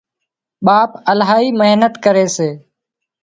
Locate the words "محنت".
1.59-1.93